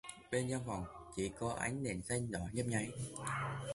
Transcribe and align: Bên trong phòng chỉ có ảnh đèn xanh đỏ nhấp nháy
Bên 0.31 0.47
trong 0.51 0.63
phòng 0.67 0.83
chỉ 1.15 1.29
có 1.39 1.53
ảnh 1.59 1.83
đèn 1.83 2.01
xanh 2.01 2.31
đỏ 2.31 2.39
nhấp 2.53 2.63
nháy 2.65 2.89